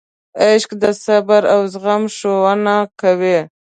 [0.47, 3.39] عشق د صبر او زغم ښوونه کوي.